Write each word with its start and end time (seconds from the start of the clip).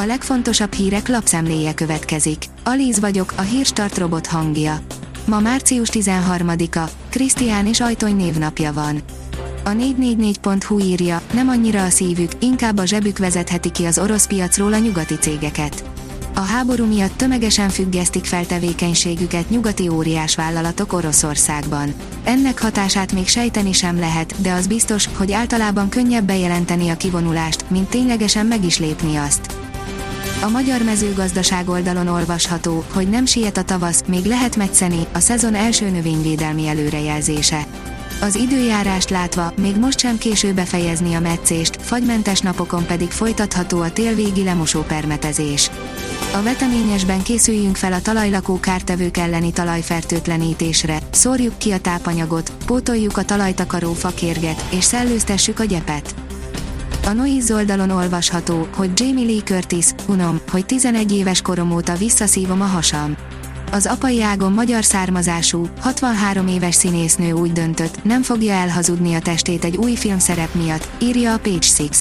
A 0.00 0.06
legfontosabb 0.06 0.72
hírek 0.72 1.08
lapszemléje 1.08 1.74
következik. 1.74 2.44
Alíz 2.64 3.00
vagyok, 3.00 3.32
a 3.36 3.40
hírstart 3.40 3.98
robot 3.98 4.26
hangja. 4.26 4.80
Ma 5.24 5.40
március 5.40 5.88
13-a, 5.92 6.90
Krisztián 7.08 7.66
és 7.66 7.80
Ajtony 7.80 8.16
névnapja 8.16 8.72
van. 8.72 9.00
A 9.64 9.70
444.hu 9.70 10.78
írja, 10.78 11.22
nem 11.32 11.48
annyira 11.48 11.82
a 11.82 11.90
szívük, 11.90 12.30
inkább 12.40 12.78
a 12.78 12.86
zsebük 12.86 13.18
vezetheti 13.18 13.70
ki 13.70 13.84
az 13.84 13.98
orosz 13.98 14.26
piacról 14.26 14.72
a 14.72 14.78
nyugati 14.78 15.14
cégeket. 15.14 15.84
A 16.34 16.40
háború 16.40 16.84
miatt 16.84 17.16
tömegesen 17.16 17.68
függesztik 17.68 18.24
fel 18.24 18.46
tevékenységüket 18.46 19.50
nyugati 19.50 19.88
óriás 19.88 20.34
vállalatok 20.34 20.92
Oroszországban. 20.92 21.94
Ennek 22.24 22.60
hatását 22.60 23.12
még 23.12 23.28
sejteni 23.28 23.72
sem 23.72 23.98
lehet, 23.98 24.40
de 24.40 24.52
az 24.52 24.66
biztos, 24.66 25.08
hogy 25.16 25.32
általában 25.32 25.88
könnyebb 25.88 26.24
bejelenteni 26.24 26.88
a 26.88 26.96
kivonulást, 26.96 27.70
mint 27.70 27.88
ténylegesen 27.88 28.46
meg 28.46 28.64
is 28.64 28.78
lépni 28.78 29.16
azt. 29.16 29.57
A 30.42 30.48
magyar 30.48 30.82
mezőgazdaság 30.82 31.68
oldalon 31.68 32.06
olvasható, 32.06 32.84
hogy 32.92 33.08
nem 33.08 33.24
siet 33.24 33.56
a 33.56 33.62
tavasz, 33.62 34.02
még 34.06 34.24
lehet 34.24 34.56
metszeni, 34.56 35.06
a 35.12 35.18
szezon 35.18 35.54
első 35.54 35.90
növényvédelmi 35.90 36.68
előrejelzése. 36.68 37.66
Az 38.20 38.34
időjárást 38.34 39.10
látva, 39.10 39.52
még 39.60 39.76
most 39.76 39.98
sem 39.98 40.18
késő 40.18 40.52
befejezni 40.52 41.14
a 41.14 41.20
meccést, 41.20 41.82
fagymentes 41.82 42.40
napokon 42.40 42.86
pedig 42.86 43.10
folytatható 43.10 43.80
a 43.80 43.92
télvégi 43.92 44.44
lemosó 44.44 44.80
permetezés. 44.80 45.70
A 46.34 46.42
veteményesben 46.42 47.22
készüljünk 47.22 47.76
fel 47.76 47.92
a 47.92 48.00
talajlakó 48.02 48.60
kártevők 48.60 49.16
elleni 49.16 49.52
talajfertőtlenítésre, 49.52 50.98
szórjuk 51.10 51.58
ki 51.58 51.70
a 51.70 51.80
tápanyagot, 51.80 52.52
pótoljuk 52.66 53.16
a 53.16 53.24
talajtakaró 53.24 53.92
fakérget, 53.92 54.64
és 54.70 54.84
szellőztessük 54.84 55.60
a 55.60 55.64
gyepet. 55.64 56.14
A 57.08 57.12
Noiz 57.12 57.50
oldalon 57.50 57.90
olvasható, 57.90 58.68
hogy 58.76 58.90
Jamie 58.94 59.24
Lee 59.24 59.42
Curtis, 59.42 59.86
unom, 60.06 60.40
hogy 60.50 60.66
11 60.66 61.12
éves 61.12 61.42
korom 61.42 61.72
óta 61.72 61.94
visszaszívom 61.94 62.60
a 62.60 62.64
hasam. 62.64 63.16
Az 63.72 63.86
apai 63.86 64.22
ágon 64.22 64.52
magyar 64.52 64.84
származású, 64.84 65.68
63 65.80 66.48
éves 66.48 66.74
színésznő 66.74 67.32
úgy 67.32 67.52
döntött, 67.52 68.04
nem 68.04 68.22
fogja 68.22 68.52
elhazudni 68.52 69.14
a 69.14 69.20
testét 69.20 69.64
egy 69.64 69.76
új 69.76 69.94
filmszerep 69.94 70.54
miatt, 70.54 70.88
írja 71.00 71.32
a 71.32 71.38
Page 71.38 71.66
Six. 71.66 72.00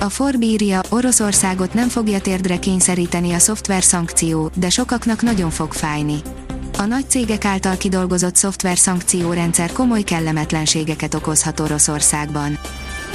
A 0.00 0.08
Forb 0.08 0.42
írja, 0.42 0.80
Oroszországot 0.88 1.74
nem 1.74 1.88
fogja 1.88 2.20
térdre 2.20 2.58
kényszeríteni 2.58 3.32
a 3.32 3.38
szoftver 3.38 3.82
szankció, 3.82 4.50
de 4.54 4.70
sokaknak 4.70 5.22
nagyon 5.22 5.50
fog 5.50 5.72
fájni. 5.72 6.16
A 6.78 6.84
nagy 6.84 7.10
cégek 7.10 7.44
által 7.44 7.76
kidolgozott 7.76 8.36
szoftver 8.36 8.78
szankciórendszer 8.78 9.72
komoly 9.72 10.02
kellemetlenségeket 10.02 11.14
okozhat 11.14 11.60
Oroszországban. 11.60 12.58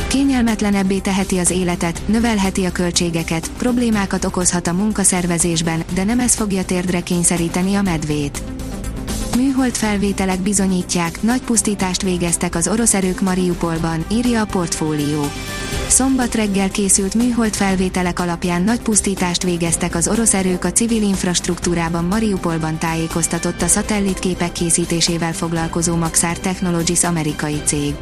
Kényelmetlenebbé 0.07 0.99
teheti 0.99 1.37
az 1.37 1.49
életet, 1.49 2.01
növelheti 2.05 2.65
a 2.65 2.71
költségeket, 2.71 3.51
problémákat 3.57 4.25
okozhat 4.25 4.67
a 4.67 4.73
munkaszervezésben, 4.73 5.83
de 5.93 6.03
nem 6.03 6.19
ez 6.19 6.35
fogja 6.35 6.65
térdre 6.65 7.01
kényszeríteni 7.01 7.75
a 7.75 7.81
medvét. 7.81 8.41
Műhold 9.37 9.75
felvételek 9.75 10.39
bizonyítják, 10.39 11.21
nagy 11.21 11.41
pusztítást 11.41 12.01
végeztek 12.01 12.55
az 12.55 12.67
orosz 12.67 12.93
erők 12.93 13.21
Mariupolban, 13.21 14.05
írja 14.11 14.41
a 14.41 14.45
portfólió. 14.45 15.25
Szombat 15.87 16.35
reggel 16.35 16.69
készült 16.69 17.15
műhold 17.15 17.53
felvételek 17.53 18.19
alapján 18.19 18.61
nagy 18.61 18.81
pusztítást 18.81 19.43
végeztek 19.43 19.95
az 19.95 20.07
orosz 20.07 20.33
erők 20.33 20.63
a 20.63 20.71
civil 20.71 21.01
infrastruktúrában 21.01 22.05
Mariupolban 22.05 22.77
tájékoztatott 22.77 23.61
a 23.61 23.67
szatellitképek 23.67 24.51
készítésével 24.51 25.33
foglalkozó 25.33 25.95
Maxar 25.95 26.39
Technologies 26.39 27.03
amerikai 27.03 27.61
cég. 27.65 27.95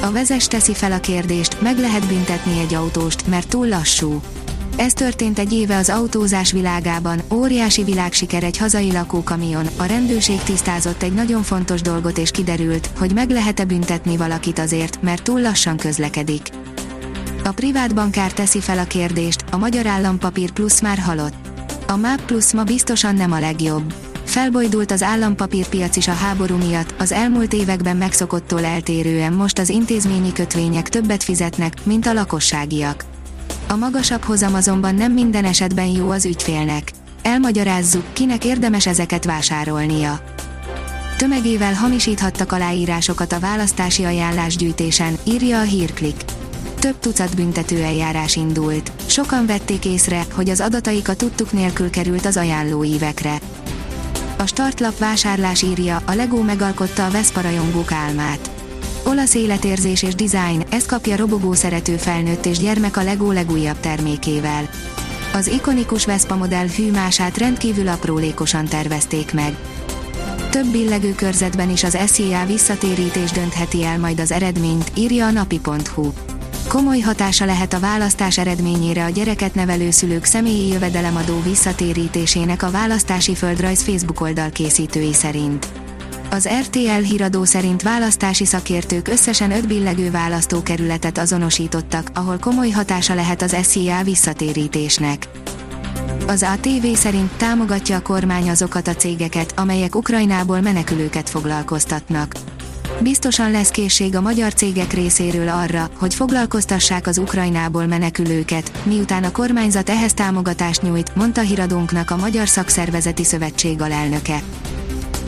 A 0.00 0.12
vezes 0.12 0.46
teszi 0.46 0.74
fel 0.74 0.92
a 0.92 1.00
kérdést, 1.00 1.60
meg 1.60 1.78
lehet 1.78 2.06
büntetni 2.06 2.60
egy 2.60 2.74
autóst, 2.74 3.26
mert 3.26 3.48
túl 3.48 3.68
lassú. 3.68 4.20
Ez 4.76 4.92
történt 4.92 5.38
egy 5.38 5.52
éve 5.52 5.76
az 5.76 5.88
autózás 5.88 6.52
világában, 6.52 7.20
óriási 7.32 7.84
világsiker 7.84 8.44
egy 8.44 8.56
hazai 8.56 8.92
lakókamion, 8.92 9.66
a 9.76 9.84
rendőrség 9.84 10.42
tisztázott 10.42 11.02
egy 11.02 11.12
nagyon 11.12 11.42
fontos 11.42 11.80
dolgot 11.80 12.18
és 12.18 12.30
kiderült, 12.30 12.90
hogy 12.98 13.12
meg 13.14 13.30
lehet-e 13.30 13.64
büntetni 13.64 14.16
valakit 14.16 14.58
azért, 14.58 15.02
mert 15.02 15.22
túl 15.22 15.40
lassan 15.40 15.76
közlekedik. 15.76 16.48
A 17.44 17.52
privát 17.52 17.94
bankár 17.94 18.32
teszi 18.32 18.60
fel 18.60 18.78
a 18.78 18.84
kérdést, 18.84 19.44
a 19.50 19.56
Magyar 19.56 19.86
Állampapír 19.86 20.50
Plusz 20.50 20.80
már 20.80 20.98
halott. 20.98 21.34
A 21.86 21.96
MÁP 21.96 22.24
Plusz 22.24 22.52
ma 22.52 22.64
biztosan 22.64 23.14
nem 23.14 23.32
a 23.32 23.40
legjobb. 23.40 23.94
Felbojdult 24.36 24.90
az 24.90 25.02
állampapírpiac 25.02 25.96
is 25.96 26.08
a 26.08 26.12
háború 26.12 26.56
miatt, 26.56 26.94
az 26.98 27.12
elmúlt 27.12 27.52
években 27.52 27.96
megszokottól 27.96 28.64
eltérően 28.64 29.32
most 29.32 29.58
az 29.58 29.68
intézményi 29.68 30.32
kötvények 30.32 30.88
többet 30.88 31.22
fizetnek, 31.22 31.74
mint 31.82 32.06
a 32.06 32.12
lakosságiak. 32.12 33.04
A 33.68 33.76
magasabb 33.76 34.22
hozam 34.22 34.54
azonban 34.54 34.94
nem 34.94 35.12
minden 35.12 35.44
esetben 35.44 35.86
jó 35.86 36.10
az 36.10 36.24
ügyfélnek. 36.24 36.90
Elmagyarázzuk, 37.22 38.04
kinek 38.12 38.44
érdemes 38.44 38.86
ezeket 38.86 39.24
vásárolnia. 39.24 40.20
Tömegével 41.16 41.74
hamisíthattak 41.74 42.52
aláírásokat 42.52 43.32
a 43.32 43.40
választási 43.40 44.04
ajánlásgyűjtésen, 44.04 45.18
írja 45.24 45.58
a 45.58 45.62
hírklik. 45.62 46.24
Több 46.78 46.98
tucat 46.98 47.36
büntető 47.36 47.82
eljárás 47.82 48.36
indult. 48.36 48.92
Sokan 49.06 49.46
vették 49.46 49.84
észre, 49.84 50.24
hogy 50.34 50.48
az 50.48 50.60
adataik 50.60 51.08
a 51.08 51.14
tudtuk 51.14 51.52
nélkül 51.52 51.90
került 51.90 52.26
az 52.26 52.36
ajánlóívekre. 52.36 53.38
A 54.38 54.46
startlap 54.46 54.98
vásárlás 54.98 55.62
írja, 55.62 56.02
a 56.06 56.12
Lego 56.12 56.42
megalkotta 56.42 57.06
a 57.06 57.10
Vespa 57.10 57.40
rajongók 57.40 57.92
álmát. 57.92 58.50
Olasz 59.04 59.34
életérzés 59.34 60.02
és 60.02 60.14
design, 60.14 60.64
ezt 60.70 60.86
kapja 60.86 61.16
robogó 61.16 61.52
szerető 61.52 61.96
felnőtt 61.96 62.46
és 62.46 62.58
gyermek 62.58 62.96
a 62.96 63.02
Lego 63.02 63.32
legújabb 63.32 63.80
termékével. 63.80 64.68
Az 65.34 65.46
ikonikus 65.46 66.04
Vespa 66.04 66.36
modell 66.36 66.66
hűmását 66.66 67.38
rendkívül 67.38 67.88
aprólékosan 67.88 68.64
tervezték 68.64 69.32
meg. 69.32 69.56
Több 70.50 70.66
billegő 70.66 71.14
körzetben 71.14 71.70
is 71.70 71.84
az 71.84 71.98
SZIA 72.06 72.46
visszatérítés 72.46 73.30
döntheti 73.30 73.84
el 73.84 73.98
majd 73.98 74.20
az 74.20 74.30
eredményt, 74.32 74.90
írja 74.94 75.26
a 75.26 75.30
napi.hu. 75.30 76.12
Komoly 76.76 77.00
hatása 77.00 77.44
lehet 77.44 77.72
a 77.72 77.80
választás 77.80 78.38
eredményére 78.38 79.04
a 79.04 79.08
gyereket 79.08 79.54
nevelő 79.54 79.90
szülők 79.90 80.24
személyi 80.24 80.68
jövedelemadó 80.68 81.40
visszatérítésének 81.40 82.62
a 82.62 82.70
választási 82.70 83.34
földrajz 83.34 83.82
Facebook 83.82 84.20
oldal 84.20 84.50
készítői 84.50 85.12
szerint. 85.12 85.66
Az 86.30 86.48
RTL 86.60 87.02
híradó 87.02 87.44
szerint 87.44 87.82
választási 87.82 88.44
szakértők 88.44 89.08
összesen 89.08 89.50
5 89.50 89.66
billegő 89.66 90.10
választókerületet 90.10 91.18
azonosítottak, 91.18 92.10
ahol 92.14 92.38
komoly 92.38 92.70
hatása 92.70 93.14
lehet 93.14 93.42
az 93.42 93.56
SZIA 93.62 94.02
visszatérítésnek. 94.02 95.28
Az 96.26 96.42
ATV 96.42 96.86
szerint 96.94 97.30
támogatja 97.36 97.96
a 97.96 98.02
kormány 98.02 98.50
azokat 98.50 98.88
a 98.88 98.94
cégeket, 98.94 99.52
amelyek 99.58 99.94
Ukrajnából 99.94 100.60
menekülőket 100.60 101.30
foglalkoztatnak. 101.30 102.34
Biztosan 103.00 103.50
lesz 103.50 103.68
készség 103.68 104.16
a 104.16 104.20
magyar 104.20 104.54
cégek 104.54 104.92
részéről 104.92 105.48
arra, 105.48 105.90
hogy 105.98 106.14
foglalkoztassák 106.14 107.06
az 107.06 107.18
Ukrajnából 107.18 107.86
menekülőket, 107.86 108.72
miután 108.82 109.24
a 109.24 109.32
kormányzat 109.32 109.90
ehhez 109.90 110.14
támogatást 110.14 110.82
nyújt, 110.82 111.14
mondta 111.14 111.40
híradónknak 111.40 112.10
a 112.10 112.16
Magyar 112.16 112.48
Szakszervezeti 112.48 113.24
Szövetség 113.24 113.80
alelnöke. 113.80 114.42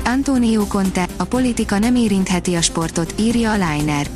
Antonio 0.05 0.67
Conte, 0.67 1.09
a 1.17 1.25
politika 1.25 1.79
nem 1.79 1.95
érintheti 1.95 2.55
a 2.55 2.63
sportot, 2.63 3.15
írja 3.19 3.51
a 3.51 3.55
Liner. 3.55 4.07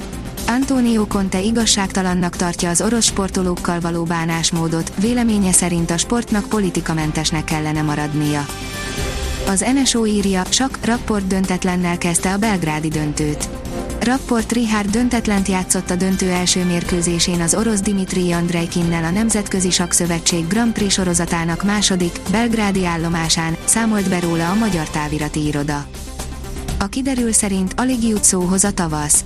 Antonio 0.47 1.07
Conte 1.07 1.41
igazságtalannak 1.41 2.37
tartja 2.37 2.69
az 2.69 2.81
orosz 2.81 3.05
sportolókkal 3.05 3.81
való 3.81 4.05
bánásmódot, 4.05 4.93
véleménye 5.01 5.53
szerint 5.53 5.91
a 5.91 5.99
sportnak 5.99 6.49
politikamentesnek 6.49 7.45
kellene 7.45 7.83
maradnia. 7.83 8.47
Az 9.53 9.65
NSO 9.75 10.07
írja, 10.07 10.45
Sak 10.51 10.79
Rapport 10.85 11.27
döntetlennel 11.27 11.99
kezdte 11.99 12.33
a 12.33 12.37
belgrádi 12.37 12.89
döntőt. 12.89 13.49
Rapport 14.01 14.53
Richard 14.53 14.91
döntetlent 14.91 15.49
játszott 15.49 15.91
a 15.91 15.97
döntő 15.97 16.31
első 16.31 16.65
mérkőzésén 16.65 17.41
az 17.41 17.55
orosz 17.55 17.81
Dimitri 17.81 18.33
Andrejkinnel 18.33 19.05
a 19.05 19.11
Nemzetközi 19.11 19.71
Sakszövetség 19.71 20.47
Grand 20.47 20.73
Prix 20.73 20.93
sorozatának 20.93 21.65
második, 21.65 22.21
belgrádi 22.31 22.87
állomásán, 22.87 23.57
számolt 23.65 24.09
be 24.09 24.21
róla 24.21 24.51
a 24.51 24.55
Magyar 24.55 24.89
Távirati 24.89 25.47
Iroda. 25.47 25.87
A 26.79 26.87
kiderül 26.87 27.33
szerint 27.33 27.73
alig 27.77 28.09
jut 28.09 28.25
szóhoz 28.25 28.65
a 28.65 28.73
tavasz. 28.73 29.25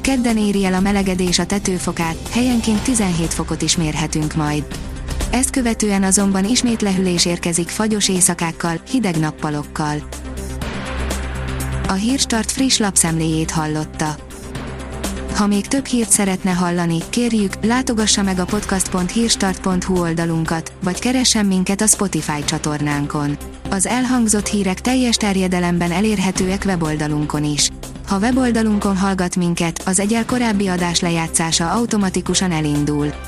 Kedden 0.00 0.36
éri 0.36 0.64
el 0.64 0.74
a 0.74 0.80
melegedés 0.80 1.38
a 1.38 1.46
tetőfokát, 1.46 2.28
helyenként 2.30 2.82
17 2.82 3.34
fokot 3.34 3.62
is 3.62 3.76
mérhetünk 3.76 4.34
majd. 4.34 4.64
Ezt 5.38 5.50
követően 5.50 6.02
azonban 6.02 6.44
ismét 6.44 6.82
lehűlés 6.82 7.26
érkezik 7.26 7.68
fagyos 7.68 8.08
éjszakákkal, 8.08 8.80
hideg 8.90 9.16
nappalokkal. 9.16 10.08
A 11.88 11.92
Hírstart 11.92 12.50
friss 12.50 12.78
lapszemléjét 12.78 13.50
hallotta. 13.50 14.16
Ha 15.34 15.46
még 15.46 15.66
több 15.66 15.86
hírt 15.86 16.10
szeretne 16.10 16.50
hallani, 16.50 16.98
kérjük, 17.10 17.52
látogassa 17.64 18.22
meg 18.22 18.38
a 18.38 18.44
podcast.hírstart.hu 18.44 20.00
oldalunkat, 20.00 20.72
vagy 20.82 20.98
keressen 20.98 21.46
minket 21.46 21.80
a 21.80 21.86
Spotify 21.86 22.44
csatornánkon. 22.44 23.36
Az 23.70 23.86
elhangzott 23.86 24.46
hírek 24.46 24.80
teljes 24.80 25.16
terjedelemben 25.16 25.90
elérhetőek 25.90 26.62
weboldalunkon 26.66 27.44
is. 27.44 27.70
Ha 28.08 28.18
weboldalunkon 28.18 28.96
hallgat 28.96 29.36
minket, 29.36 29.82
az 29.86 30.00
egyel 30.00 30.24
korábbi 30.24 30.68
adás 30.68 31.00
lejátszása 31.00 31.70
automatikusan 31.70 32.50
elindul. 32.50 33.27